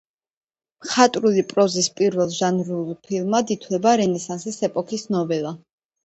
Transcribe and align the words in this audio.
მხატვრული 0.85 1.41
პროზის 1.49 1.89
პირველ 1.99 2.31
ჟანრულ 2.37 2.87
ფორმად 3.09 3.53
ითვლება 3.57 3.93
რენესანსის 4.01 4.57
ეპოქის 4.69 5.05
ნოველა. 5.17 5.53